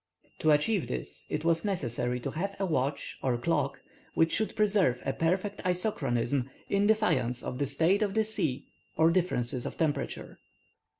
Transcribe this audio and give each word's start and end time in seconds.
To 0.39 0.49
achieve 0.49 0.87
this 0.87 1.27
it 1.29 1.45
was 1.45 1.63
necessary 1.63 2.19
to 2.21 2.31
have 2.31 2.55
a 2.59 2.65
watch 2.65 3.19
or 3.21 3.37
clock 3.37 3.81
which 4.15 4.31
should 4.31 4.55
preserve 4.55 4.99
a 5.05 5.13
perfect 5.13 5.61
isochronism, 5.63 6.49
in 6.67 6.87
defiance 6.87 7.43
of 7.43 7.59
the 7.59 7.67
state 7.67 8.01
of 8.01 8.15
the 8.15 8.23
sea 8.25 8.65
or 8.97 9.11
differences 9.11 9.63
of 9.63 9.77
temperature. 9.77 10.39